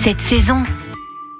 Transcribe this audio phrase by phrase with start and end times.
[0.00, 0.62] cette saison.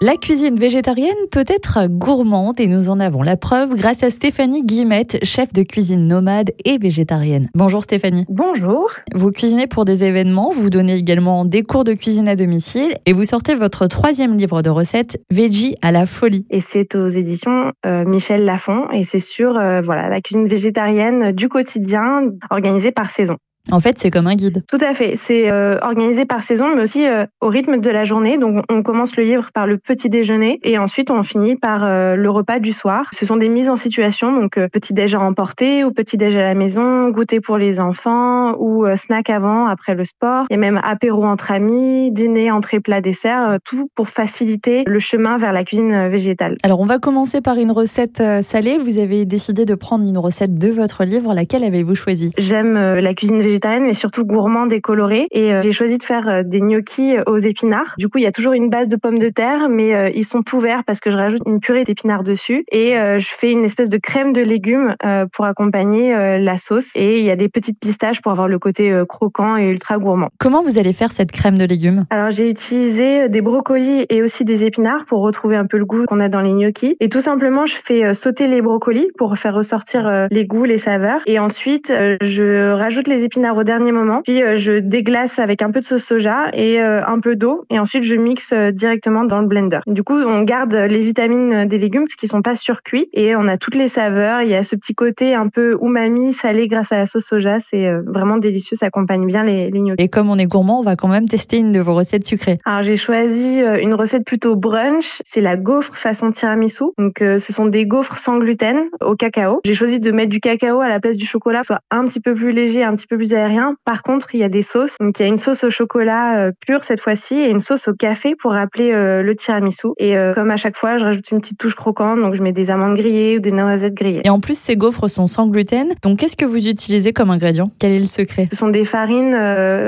[0.02, 4.62] La cuisine végétarienne peut être gourmande et nous en avons la preuve grâce à Stéphanie
[4.62, 7.48] Guillemette, chef de cuisine nomade et végétarienne.
[7.54, 8.26] Bonjour Stéphanie.
[8.28, 8.90] Bonjour.
[9.14, 13.14] Vous cuisinez pour des événements, vous donnez également des cours de cuisine à domicile et
[13.14, 16.44] vous sortez votre troisième livre de recettes, Veggie à la folie.
[16.50, 21.32] Et c'est aux éditions euh, Michel Lafon et c'est sur euh, voilà la cuisine végétarienne
[21.32, 23.38] du quotidien organisée par saison.
[23.70, 24.64] En fait, c'est comme un guide.
[24.66, 25.16] Tout à fait.
[25.16, 28.38] C'est euh, organisé par saison, mais aussi euh, au rythme de la journée.
[28.38, 32.16] Donc, on commence le livre par le petit déjeuner et ensuite on finit par euh,
[32.16, 33.10] le repas du soir.
[33.12, 36.42] Ce sont des mises en situation, donc petit déj à emporter ou petit déj à
[36.42, 40.46] la maison, goûter pour les enfants ou snack avant, après le sport.
[40.50, 44.98] Il y a même apéro entre amis, dîner, entrée, plat, dessert, tout pour faciliter le
[44.98, 46.56] chemin vers la cuisine végétale.
[46.62, 48.78] Alors, on va commencer par une recette salée.
[48.78, 51.34] Vous avez décidé de prendre une recette de votre livre.
[51.34, 52.32] Laquelle avez-vous choisi?
[52.38, 55.26] J'aime la cuisine végétale végétarienne, mais surtout gourmande et colorée.
[55.32, 57.94] Et euh, j'ai choisi de faire euh, des gnocchis euh, aux épinards.
[57.98, 60.42] Du coup, il y a toujours une base de pommes de terre, mais ils sont
[60.42, 62.64] tout verts parce que je rajoute une purée d'épinards dessus.
[62.70, 64.94] Et je fais une espèce de crème de légumes
[65.32, 66.90] pour accompagner la sauce.
[66.94, 70.28] Et il y a des petites pistaches pour avoir le côté croquant et ultra gourmand.
[70.38, 72.04] Comment vous allez faire cette crème de légumes?
[72.10, 76.04] Alors, j'ai utilisé des brocolis et aussi des épinards pour retrouver un peu le goût
[76.06, 76.96] qu'on a dans les gnocchis.
[77.00, 81.20] Et tout simplement, je fais sauter les brocolis pour faire ressortir les goûts, les saveurs.
[81.26, 81.92] Et ensuite,
[82.22, 84.22] je rajoute les épinards au dernier moment.
[84.22, 87.64] Puis euh, je déglace avec un peu de sauce soja et euh, un peu d'eau.
[87.70, 89.80] Et ensuite, je mixe euh, directement dans le blender.
[89.86, 93.48] Du coup, on garde les vitamines des légumes parce qu'ils sont pas surcuits et on
[93.48, 94.42] a toutes les saveurs.
[94.42, 97.60] Il y a ce petit côté un peu umami, salé grâce à la sauce soja.
[97.60, 98.76] C'est vraiment délicieux.
[98.76, 100.02] Ça accompagne bien les, les gnocchis.
[100.02, 102.58] Et comme on est gourmand, on va quand même tester une de vos recettes sucrées.
[102.64, 105.20] Alors, j'ai choisi une recette plutôt brunch.
[105.24, 106.84] C'est la gaufre façon tiramisu.
[106.98, 109.60] Donc, ce sont des gaufres sans gluten au cacao.
[109.64, 112.34] J'ai choisi de mettre du cacao à la place du chocolat, soit un petit peu
[112.34, 113.74] plus léger, un petit peu plus aérien.
[113.84, 114.96] Par contre, il y a des sauces.
[115.00, 117.88] Donc, il y a une sauce au chocolat euh, pur cette fois-ci et une sauce
[117.88, 119.88] au café pour rappeler euh, le tiramisu.
[119.98, 122.20] Et euh, comme à chaque fois, je rajoute une petite touche croquante.
[122.20, 124.22] Donc, je mets des amandes grillées ou des noisettes grillées.
[124.24, 125.94] Et en plus, ces gaufres sont sans gluten.
[126.02, 127.70] Donc, qu'est-ce que vous utilisez comme ingrédient?
[127.78, 128.48] Quel est le secret?
[128.50, 129.32] Ce sont des farines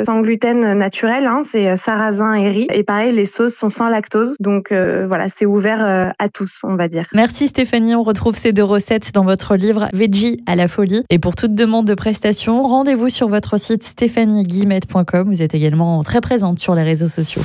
[0.06, 1.26] sans gluten naturelles.
[1.26, 1.42] Hein.
[1.44, 2.66] C'est sarrasin et riz.
[2.72, 4.36] Et pareil, les sauces sont sans lactose.
[4.40, 7.06] Donc, voilà, c'est ouvert à tous, on va dire.
[7.14, 7.94] Merci Stéphanie.
[7.94, 11.04] On retrouve ces deux recettes dans votre livre Veggie à la folie.
[11.10, 15.26] Et pour toute demande de prestation, rendez-vous sur votre site stéphanieguillemette.com.
[15.26, 17.42] Vous êtes également très présente sur les réseaux sociaux.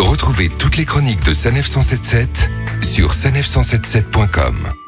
[0.00, 2.50] Retrouvez toutes les chroniques de Sanef 177
[2.82, 4.85] sur sanef177.com.